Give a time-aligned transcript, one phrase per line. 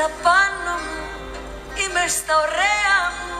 [0.00, 1.04] στα πάνω μου,
[1.80, 3.36] είμαι στα ωραία μου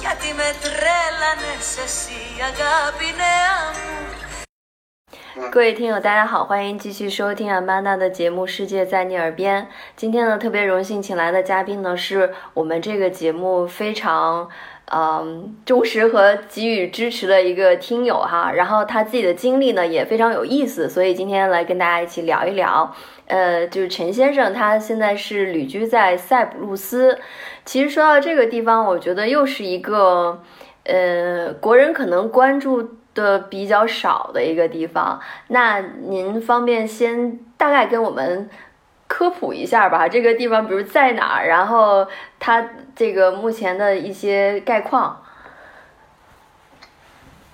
[0.00, 3.92] Γιατί με τρέλανες εσύ αγάπη νέα μου
[5.50, 9.64] 各位听友，大家好，欢迎继续收听阿曼达的节目《世界在你耳边》。
[9.96, 14.48] 今天呢，特别荣幸请来的嘉宾呢，是我们这个节目非常
[14.91, 18.51] 嗯忠实和给予支持的一个听友哈。
[18.51, 22.93] 然后他自己的经历呢也非常有意思，所以今天来跟大家一起聊一聊。
[23.27, 27.17] 呃，就是陈先生，他现在是旅居在塞浦路斯。
[27.65, 30.41] 其实说到这个地方，我觉得又是一个
[30.83, 32.97] 呃国人可能关注。
[33.15, 38.47] 的比较少的一个地方，那您方便先大概跟我们
[39.09, 40.07] 科普一下吧？
[40.07, 42.07] 这个地方比如在哪儿，然后
[42.39, 45.25] 它这个目前的一些概况。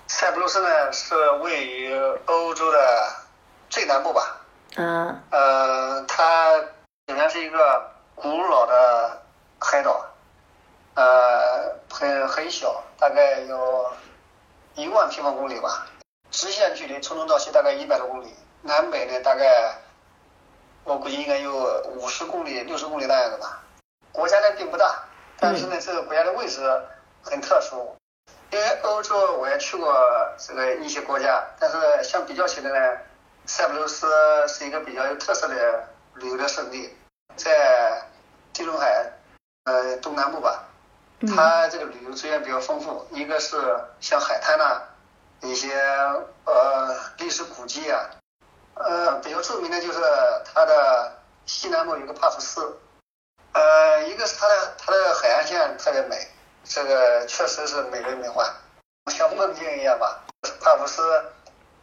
[0.06, 1.92] 塞浦路斯呢是位于
[2.26, 2.78] 欧洲的
[3.70, 4.42] 最南部吧？
[4.76, 5.20] 嗯。
[5.32, 6.52] 呃，它
[7.08, 9.24] 仍然是一个古老的
[9.60, 10.06] 海岛，
[10.94, 13.88] 呃，很很小，大概有。
[14.78, 15.88] 一万平方公里吧，
[16.32, 18.28] 直线距离从东到西大概一百多公里，
[18.62, 19.74] 南北呢大概
[20.86, 21.54] 我估计应该有
[21.98, 23.62] 五十公里、六十公里那样的吧。
[24.12, 25.04] 国家呢并不大，
[25.38, 26.62] 但是呢这个国家的位置
[27.22, 27.94] 很特殊，
[28.52, 29.94] 因为欧洲我也去过
[30.38, 32.98] 这个一些国家，但是相比较起来呢，
[33.46, 34.08] 塞浦路斯
[34.48, 36.96] 是一个比较有特色的旅游的胜地，
[37.36, 38.08] 在
[38.54, 39.12] 地中海
[39.66, 40.64] 呃东南部吧。
[41.28, 43.58] 它这个旅游资源比较丰富，一个是
[44.00, 44.82] 像海滩呐，
[45.42, 45.74] 一些
[46.46, 48.06] 呃历史古迹啊，
[48.76, 50.00] 呃比较著名的就是
[50.54, 51.12] 它的
[51.46, 52.78] 西南部有个帕福斯，
[53.54, 56.28] 呃一个是它的它的海岸线特别美，
[56.64, 58.46] 这个确实是美轮美奂，
[59.12, 60.24] 像梦境一样吧。
[60.62, 61.02] 帕福斯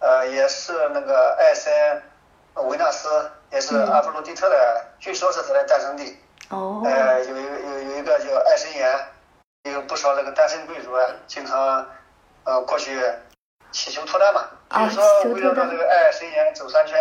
[0.00, 2.02] 呃也是那个艾森
[2.54, 6.16] 维纳斯，也是阿弗洛狄特的，据说是他的诞生地。
[6.50, 6.82] 哦。
[6.84, 9.08] 呃有一个有有一个叫爱神岩。
[9.70, 11.86] 有不少那个单身贵族啊，经常
[12.42, 13.00] 呃过去
[13.72, 15.02] 祈求脱单嘛，比如说
[15.32, 16.96] 为了到这个爱神岩走三圈，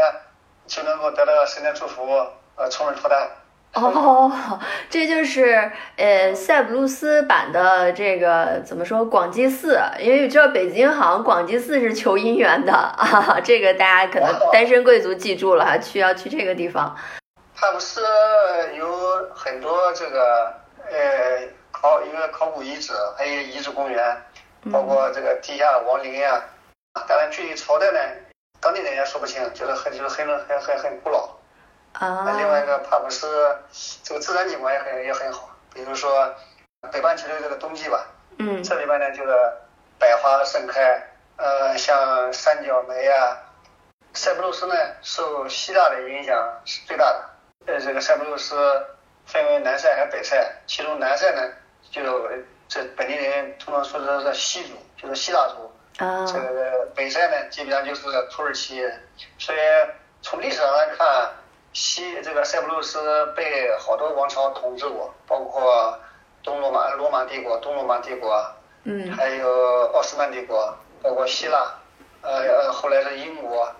[0.66, 2.08] 就能够得到神的祝福，
[2.56, 3.30] 呃，从而脱单。
[3.74, 4.59] 哦，
[4.90, 9.80] 这就是呃塞浦路斯版的这个怎么说广济寺？
[10.00, 16.96] 因为知道北京好像广济寺是求姻缘的啊， 这个大家可能单身贵族记住了哈，去要去这个地方。
[17.56, 18.02] 它不是
[18.76, 20.54] 有很多这个
[20.90, 21.48] 呃。
[21.74, 24.16] 考一个考古遗址，还有遗址公园，
[24.72, 26.40] 包括这个地下王陵呀。
[26.94, 28.00] 当然，具体朝代呢，
[28.59, 31.29] 当地人也说不清，就是很就是很很很很古老。
[31.94, 32.35] 啊。
[32.38, 33.57] 另外一个帕布斯，
[34.03, 36.34] 这个自然景观也很也很好，比如说
[36.91, 38.06] 北半球的这个冬季吧。
[38.40, 38.62] 嗯。
[38.63, 39.31] 这里边呢，就是
[39.97, 41.01] 百花盛开，
[41.38, 43.38] 呃，像三角梅呀。
[44.13, 47.30] 塞浦路斯呢，受希腊的影响是最大的。
[47.68, 48.85] 呃，这个塞浦路斯
[49.25, 50.35] 分为南塞和北塞，
[50.68, 51.41] 其中南塞呢。
[51.90, 52.01] 就
[52.68, 55.72] 这本地人通常说的是西族，就是希腊族。
[55.97, 56.25] 啊。
[56.25, 58.84] 这个北塞呢，基本上就是土耳其。
[59.38, 59.57] 所以
[60.22, 61.31] 从历史上来看，
[61.74, 66.00] 西这个塞浦路斯被好多王朝统治过，包括
[66.44, 68.46] 东罗马罗马帝国、东罗马帝国，
[68.84, 71.74] 嗯，还有奥斯曼帝国，包括希腊，
[72.22, 73.72] 呃，后来是英国、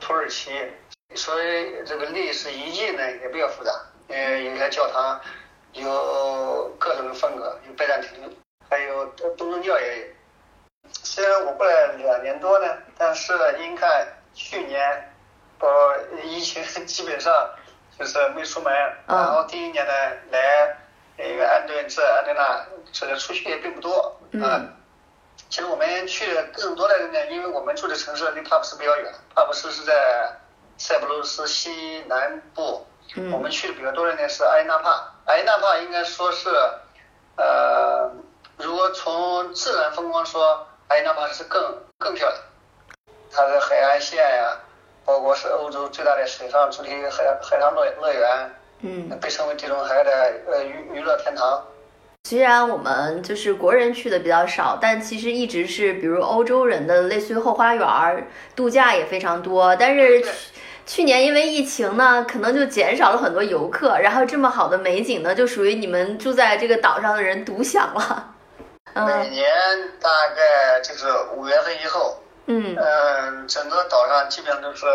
[0.00, 0.50] 土耳其。
[1.14, 3.72] 所以这个历史遗迹呢也比较复杂，
[4.08, 5.20] 嗯，有些教堂。
[5.72, 8.10] 有各种风格，有拜占庭，
[8.68, 10.04] 还有东东正教也有。
[11.12, 15.12] 虽然我过来两年多呢，但是您看去年，
[15.58, 15.68] 我，
[16.22, 17.50] 疫情基本上
[17.98, 18.72] 就是没出门，
[19.08, 19.92] 然后第一年呢
[20.30, 20.76] 来，
[21.18, 24.62] 因为安顿这安顿那，这个出去也并不多啊。
[25.48, 30.30] 其实我们去的更多的人呢，因为我们住的城市离帕布斯比较远，帕布斯是在
[30.78, 32.86] 塞浦路斯西南部。
[33.32, 36.48] 我们去的比较多的呢是埃纳帕，埃纳帕应该说是，
[37.34, 38.12] 呃，
[38.58, 41.60] 如果从自然风光说，埃纳帕是更
[41.98, 42.38] 更漂亮。
[43.32, 44.58] 它的海岸线呀，
[45.04, 50.10] 包括是欧洲最大的水上主题海海上乐乐园，嗯，被称为地中海的
[50.46, 51.64] 呃娱娱乐天堂。
[52.24, 60.24] 虽然我们就是国人去的比较少，但其实一直是比如欧洲人的类似于后花园度假也非常多，但是。
[60.86, 68.29] 去年因为疫情呢，可能就减少了很多游客，然后这么好的美景呢，就属于你们住在这个岛上的人独享了。
[68.94, 69.50] 每年
[70.00, 72.16] 大概就是五月份以后，
[72.46, 74.86] 嗯嗯，整个岛上基本上都是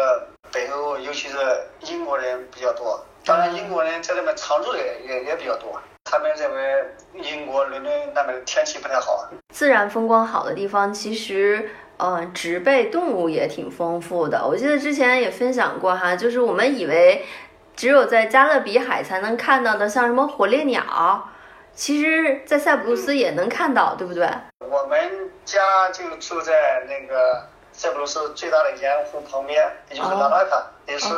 [0.52, 1.38] 北欧，尤其是
[1.82, 3.04] 英国人比较多。
[3.26, 5.80] 当然，英国人在那边常住的也也比较多。
[6.04, 11.70] 他们认为英国伦敦那边天气不太好，自然风光好的地方其实。
[11.98, 14.46] 嗯，植被动物也挺丰富的。
[14.46, 17.26] 我记得之前也分享过哈，就是我们以为
[17.74, 21.30] 只有在加勒比海才能看到的，像什么火烈鸟，
[21.76, 24.26] 其实，在塞浦路斯也能看到，对不对？
[24.60, 31.10] 我们家就住在那个塞浦路斯最大的盐湖旁边，也就是拉拉卡，也是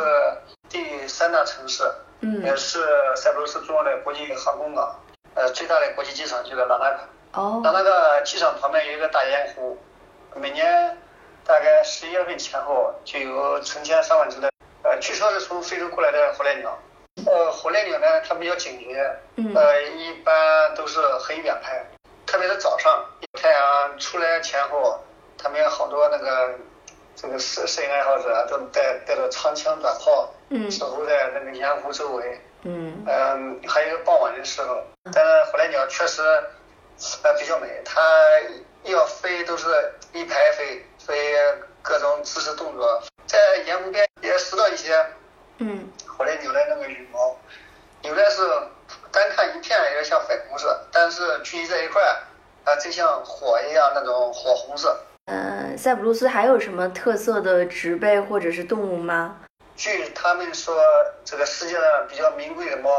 [0.68, 1.84] 第三大城市，
[2.22, 2.84] 嗯也是
[3.16, 5.00] 塞浦路斯重要的国际航空港，
[5.36, 7.00] 呃，最大的国际机场就在拉拉卡。
[7.34, 9.78] 哦拉纳卡机场旁边有一个大盐湖，
[10.34, 10.98] 每年
[11.46, 14.50] 大概十一月份前后就有成千上万只的，
[14.82, 16.76] 呃，据说是从非洲过来的火烈鸟。
[17.28, 21.86] 呃，火烈鸟呢，它比较警觉，嗯呃，一般都是很远拍，
[22.26, 25.00] 特别是早上太阳出来前后，
[25.38, 26.56] 他们有好多那个
[27.16, 32.42] 这个摄摄影爱好者都带带着长枪短炮，嗯守候在那个盐湖周围。
[32.64, 34.82] 嗯嗯，还有傍晚的时候，
[35.14, 36.22] 但是火烈鸟确实
[37.24, 38.02] 呃比较美，它
[38.84, 41.36] 要飞都是一排飞，飞
[41.82, 45.06] 各种姿势动作，在盐湖边也拾到一些
[45.60, 45.88] 嗯
[46.18, 47.38] 火烈鸟的那个羽毛，
[48.02, 48.42] 有的是
[49.12, 52.18] 单看一片有点像粉红色，但是聚集在一块儿，
[52.66, 55.00] 啊，就像火一样那种火红色。
[55.26, 59.40] 呃，塞浦路斯还有什么特色的植被或者是动物吗？
[59.78, 60.76] 据他们说，
[61.24, 62.90] 这个世界上比较名贵的猫，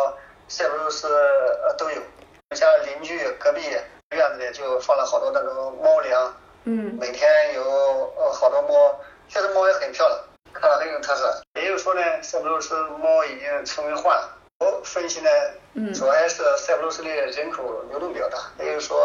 [0.48, 2.00] 塞浦路斯呃都有。
[2.48, 3.60] 我家邻居隔壁
[4.12, 7.62] 院子里就放了好多那种猫粮，嗯每天有
[8.16, 8.98] 呃好多猫，
[9.28, 10.18] 确实猫也很漂亮，
[10.54, 11.42] 看着很有特色。
[11.56, 14.34] 也有说呢，塞浦路斯猫已经成为患了。
[14.60, 15.28] 我分析呢，
[15.74, 18.98] 嗯主要还是塞浦路斯的人口流动比较大，也就是说，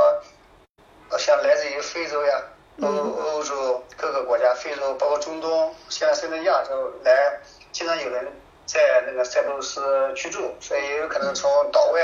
[1.10, 2.42] 呃像来自于非洲呀、
[2.82, 7.40] 欧欧洲各个国家，非洲包括中东，现在甚至亚洲来，
[7.72, 8.26] 经常有人
[8.66, 9.82] 在那个塞浦路斯
[10.16, 12.02] 居住，所以也有可能从岛外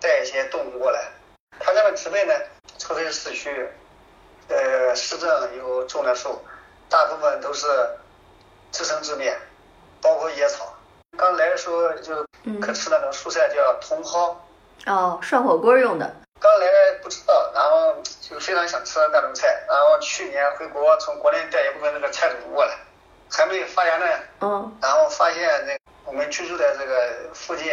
[0.00, 1.00] 带一些动物过来。
[1.60, 2.34] 它这个植被呢，
[2.78, 3.68] 除非是市区，
[4.48, 6.40] 呃，市政有种的树，
[6.88, 7.66] 大部分都是
[8.72, 9.36] 自生自灭，
[10.02, 10.74] 包括野草。
[11.16, 14.36] 刚来的时候就嗯可吃那种蔬菜叫茼蒿，
[14.86, 16.12] 哦，涮火锅用的。
[16.44, 16.66] 刚来
[17.02, 22.76] 不知道，然后就非常想吃那种菜，然后去年回国从国内带一部分那个菜种过来，
[23.30, 24.06] 还没有发芽呢，
[24.42, 25.74] 嗯然后发现那
[26.04, 27.72] 我们居住的这个附近，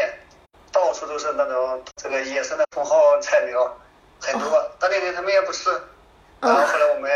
[0.72, 3.78] 到处都是那种这个野生的茼蒿菜苗，
[4.22, 5.70] 很多，当地人他们也不吃，
[6.40, 7.12] 然后后来我们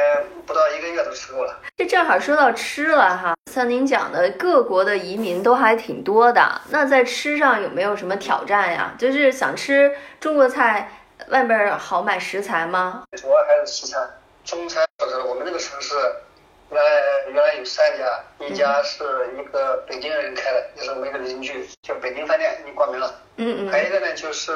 [0.45, 1.57] 不到一个月都吃够了。
[1.77, 6.61] 这正好说到吃了哈，像您讲的，各国的移民都还挺多的。
[6.67, 8.93] 那在吃上有没有什么挑战呀？
[8.99, 10.91] 就是想吃中国菜，
[11.29, 13.03] 外面好买食材吗？
[13.17, 14.07] 主要还是西餐、
[14.43, 14.85] 中餐。
[14.99, 15.95] 就是我们这个城市，
[16.69, 16.89] 原来
[17.27, 19.03] 原来有三家，一家是
[19.37, 23.21] 一个北京人开的，也是我们一个邻居，叫北京饭店，已经关门了。
[23.37, 24.51] 嗯嗯还有一个呢，就是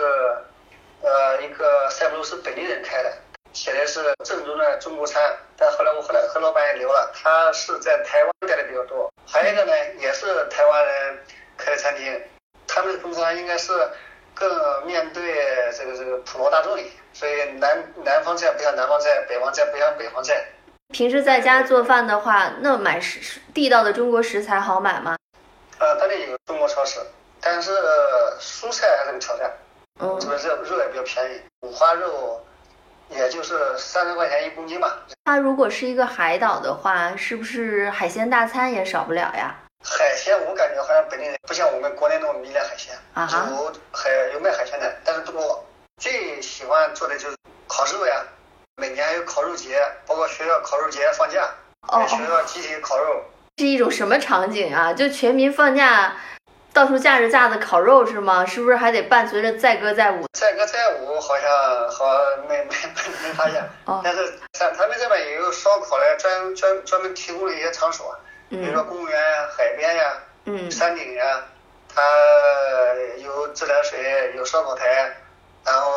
[1.01, 3.13] 呃一个塞浦路斯本地人开的，
[3.53, 5.21] 写的是正宗的中国餐。
[5.57, 9.11] 但后来我后来和老板也聊了，他是在台湾待的比较多。
[9.27, 11.19] 还有一个呢，也是台湾人
[11.57, 12.21] 开的餐厅，
[12.65, 13.71] 他们的中餐应该是
[14.39, 15.35] 更面对
[15.77, 20.43] 这个这个普罗大众一点，所以南南方菜不像南方菜，北方菜不像北方菜。
[20.93, 25.17] 平时在家做饭的话，那买食地道的中国食材好买吗？
[25.77, 26.99] 呃，当地有中国超市，
[27.39, 29.51] 但是、呃蔬菜还是个挑战。
[30.01, 32.41] 嗯这个肉肉也比较便宜，五花肉
[33.09, 34.97] 也就是三十块钱一公斤吧。
[35.25, 39.55] 它如果是一个海岛的话，是不是海鲜大餐也少不了呀？
[39.83, 45.65] 海鲜我感觉好像本地人不像我们国内那么迷恋海鲜，有海有卖海鲜的，但是不多。
[45.97, 48.23] 最喜欢做的就是烤肉呀，
[48.75, 51.49] 每年还有烤肉节，包括学校烤肉节放假，
[51.87, 53.23] 哦学校集体烤肉。
[53.57, 54.93] 是一种什么场景啊？
[54.93, 56.15] 就全民放假，
[56.73, 58.45] 到处架着架子烤肉是吗？
[58.45, 60.25] 是不是还得伴随着载歌载舞？
[60.33, 68.15] 载歌载舞好像好像没没没没发现，哦但是他他们这边也有烧烤的专专专门提供的一些场所，
[68.49, 70.13] 比如说嗯公园呀、海边呀、
[70.45, 71.43] 嗯山顶呀，
[71.93, 72.01] 它
[73.23, 75.15] 有自来水，有烧烤台，
[75.65, 75.91] 然后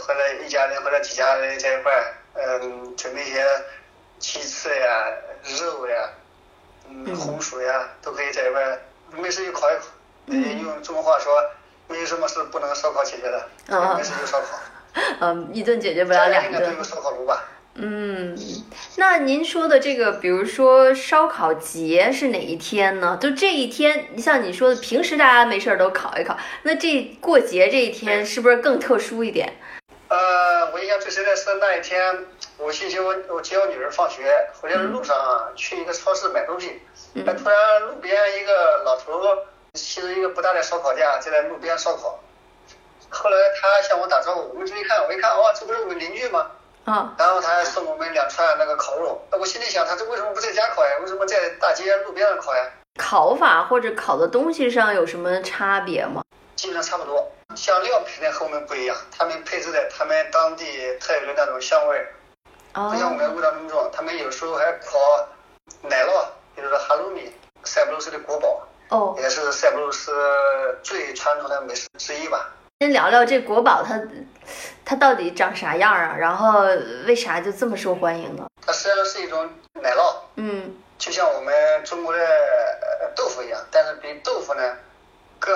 [0.00, 3.46] 或者一家人或者几家人在一块儿，嗯，准备一些
[4.18, 5.06] 鸡翅呀、
[5.60, 6.08] 肉呀，
[6.88, 8.78] 嗯，嗯红薯呀，都可以在一块儿，
[9.10, 9.84] 没事就烤一烤。
[10.26, 11.44] 嗯用中国话说，
[11.86, 14.58] 没有什么是不能烧烤解决的，啊没事就烧烤。
[15.20, 16.82] 嗯，一顿解决不了两顿应该都有。
[16.82, 17.44] 烧烤炉吧？
[17.76, 18.38] 嗯，
[18.96, 23.18] 那您说的这个，比如说烧烤节是哪一天呢？
[23.20, 29.52] 就这一天，像你说的，平时大家没事儿都烤一烤，那这过节这一天是不是更特殊一点？
[30.06, 32.26] 呃，我印象最深的是那一天，
[32.58, 34.22] 我去接我我接我女儿放学，
[34.60, 36.80] 回来的路上啊去一个超市买东西，
[37.14, 39.20] 嗯那突然路边一个老头
[39.72, 42.20] 骑着一个不大的烧烤架就在路边烧烤。
[43.08, 46.46] 后来他向我打招呼，我们注意看，我一看，哦，这不是我们邻居吗？
[46.84, 49.20] 啊，然后他还送我们两串那个烤肉。
[49.30, 50.90] 那我心里想，他这为什么不在家烤呀？
[51.00, 52.62] 为什么在大街路边上烤呀？
[52.98, 56.22] 烤法或者烤的东西上有什么差别吗？
[56.54, 60.64] 基本上差不多，像料配的和我们不一样，他们配置的他们当地
[61.00, 62.06] 特有的那种香味，
[62.72, 63.90] 不像我们味道那么重。
[63.92, 64.98] 他们有时候还烤
[65.82, 66.24] 奶酪，
[66.54, 67.32] 比如说哈鲁米，
[67.64, 70.12] 塞浦路斯的国宝，哦，也是塞浦路斯
[70.82, 72.50] 最传统的美食之一吧。
[72.80, 74.00] 先聊聊这国宝，它
[74.84, 76.14] 它到底长啥样啊？
[76.18, 76.64] 然后
[77.06, 78.46] 为啥就这么受欢迎呢？
[78.66, 79.48] 它实际上是一种
[79.80, 82.26] 奶酪，嗯，就像我们中国的
[83.14, 84.76] 豆腐一样，但是比豆腐呢
[85.38, 85.54] 更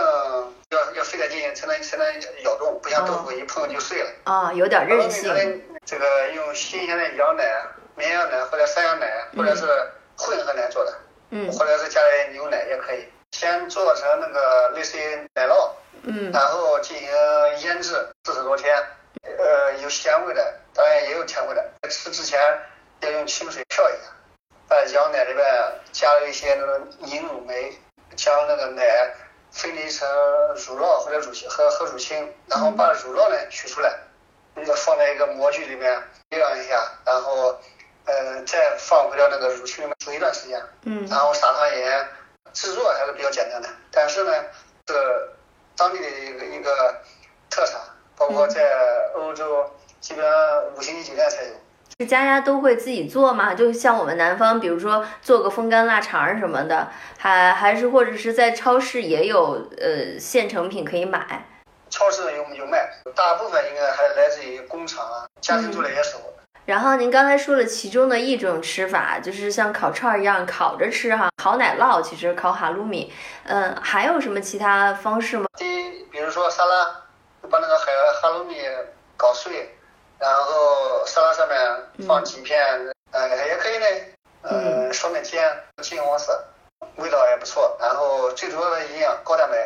[0.71, 2.07] 要要费点劲才能才能
[2.43, 4.11] 咬动，不像豆腐一碰就碎了。
[4.25, 5.63] 啊，有点韧性。
[5.85, 7.45] 这个用新鲜的羊奶、
[7.97, 9.67] 绵羊奶或者山羊奶，或者是
[10.17, 10.95] 混合奶做的，
[11.31, 13.09] 嗯，或者是加点牛奶也可以。
[13.33, 15.71] 先做成那个类似于奶酪，
[16.03, 17.09] 嗯，然后进行
[17.61, 18.77] 腌制四十多天，
[19.37, 21.65] 呃，有咸味的，当然也有甜味的。
[21.89, 22.41] 吃之前
[23.01, 24.11] 要用清水漂一下，
[24.69, 25.45] 在羊奶里面
[25.93, 27.73] 加了一些那个凝乳酶，
[28.17, 29.15] 将那个奶
[29.51, 30.09] 分离成
[30.55, 33.99] 乳酪或者乳清和和乳清，然后把乳酪呢取出来，
[34.55, 37.59] 要放在一个模具里面晾一下，然后
[38.05, 42.09] 呃再放回到那个乳清里面煮一段时间，嗯，然后撒上盐。
[42.55, 44.33] 制作还是比较简单的，但是呢，
[44.89, 45.29] 是
[45.77, 47.03] 当地的一个一个
[47.51, 47.79] 特产，
[48.19, 48.63] 包括在
[49.15, 49.65] 欧洲，
[50.01, 50.35] 基本上
[50.77, 51.51] 五星级酒店才有。
[52.01, 53.55] 是家家都会自己做吗？
[53.55, 61.47] 就像我们南方，比如说做个风干腊肠什么的，还还是或者是在超市也有呃现成品可以买。
[61.91, 66.19] 超市有有卖，大部分应该还来自于工厂啊，家庭做的也少。
[66.67, 73.11] 然后您刚才说了其中的一种吃法，就是像烤串一样烤着吃哈，烤奶酪，其实烤哈鲁米，
[73.45, 75.47] 嗯，还有什么其他方式吗？
[75.57, 77.05] 第一，比如说沙拉，
[77.51, 78.57] 把那个海哈罗米
[79.17, 79.75] 搞碎，
[80.19, 82.59] 然后沙拉上面放几片，
[83.13, 83.87] 呃，也可以呢，
[84.43, 86.45] 呃，双面煎，金黄色，
[86.97, 87.77] 味道也不错。
[87.81, 89.57] 然后最主要的营养高蛋白，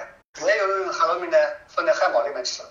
[0.46, 2.62] 也有用哈罗米呢放在汉堡里面吃。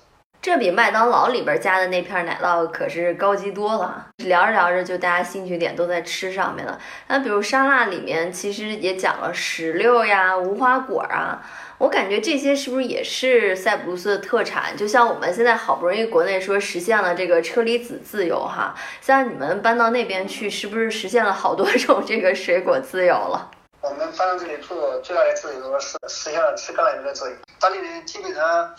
[0.41, 4.07] 这比麦当劳里边加的那片奶酪可是高级多了。
[4.17, 6.79] 聊着聊着，就大家兴趣点都在吃上面了。
[7.07, 11.39] 那比如沙拉里面其实也讲了石榴呀、无花果啊，
[11.77, 14.75] 我感觉这些是不是也是塞浦路斯的特产？
[14.75, 23.51] 就像我们现在好不容易国内说实现了这个车厘子自由哈，像你们搬到那边去，是不是实现了好多种这个水果自由了？
[23.81, 27.35] 我们搬到这里住，最大的自由是实现了吃橄榄油的自由。
[27.59, 28.75] 当地人基本上。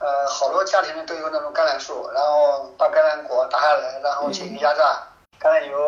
[0.00, 4.96] 呃，好多家庭呢都有那种橄榄树，然后把橄榄果打下来，然后进行压榨。
[5.38, 5.78] 橄榄油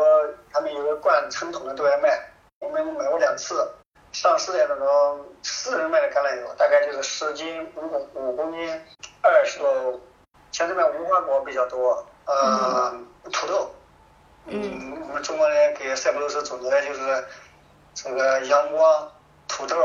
[0.53, 2.21] 他们有个罐成桶的都在卖，
[2.59, 3.67] 我们买过两次。
[4.13, 8.83] 上市的那种私人卖的橄榄油，大概就是十斤五公五公斤，
[9.23, 9.99] 二十多。
[10.51, 12.93] 像这边无花果比较多，呃，
[13.33, 13.71] 土豆。
[14.45, 15.01] 嗯。
[15.09, 17.25] 我们中国人给塞浦路斯总结的就是
[17.95, 19.13] 这个阳光、
[19.49, 19.77] 土豆，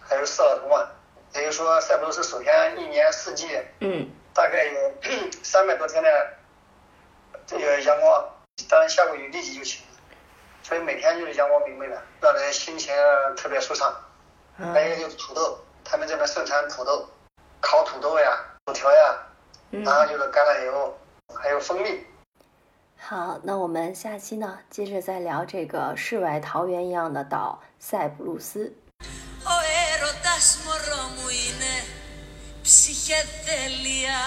[0.00, 0.88] 还有色老头嘛。
[1.32, 4.92] 等于说，塞浦路斯首先一年四季，嗯，大概有
[5.42, 6.34] 三百多天的
[7.44, 8.24] 这个阳光，
[8.68, 9.82] 当然下过雨立即就晴，
[10.62, 12.94] 所以每天就是阳光明媚的，让人心情
[13.36, 13.92] 特别舒畅。
[14.56, 17.08] 还有就是土豆，他们这边盛产土豆，
[17.60, 19.18] 烤土豆呀、薯条呀，
[19.70, 20.96] 然后就是橄榄油，
[21.34, 22.06] 还有蜂蜜。
[23.03, 28.73] 好，那我们下期呢，接着再聊这个世外桃源一样的岛塞浦路斯。
[29.99, 31.75] έρωτας μωρό μου είναι
[32.61, 34.21] ψυχεδέλεια